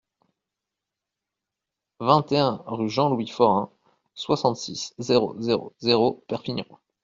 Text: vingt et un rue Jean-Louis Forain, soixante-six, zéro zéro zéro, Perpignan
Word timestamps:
vingt 1.99 2.31
et 2.31 2.39
un 2.39 2.63
rue 2.65 2.89
Jean-Louis 2.89 3.27
Forain, 3.27 3.69
soixante-six, 4.15 4.95
zéro 4.97 5.35
zéro 5.39 5.75
zéro, 5.79 6.23
Perpignan 6.27 6.65